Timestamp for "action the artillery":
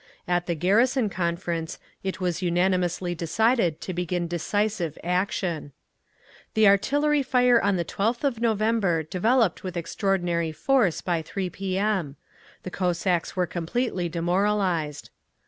5.03-7.21